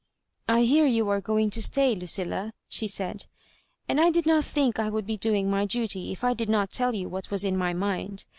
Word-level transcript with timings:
"I 0.57 0.63
hear 0.63 0.87
you 0.87 1.07
are 1.09 1.21
going 1.21 1.51
to 1.51 1.61
stay, 1.61 1.93
Lucilla," 1.93 2.53
she 2.67 2.87
said. 2.87 3.27
and 3.87 4.01
I 4.01 4.09
did 4.09 4.25
not 4.25 4.43
think 4.43 4.79
I 4.79 4.89
would 4.89 5.05
be 5.05 5.15
doing 5.15 5.47
my 5.47 5.67
duty 5.67 6.11
if 6.11 6.23
I 6.23 6.33
did 6.33 6.49
not 6.49 6.71
tell 6.71 6.95
you 6.95 7.07
what 7.07 7.29
Was 7.29 7.45
in 7.45 7.55
my 7.55 7.73
mind. 7.75 8.25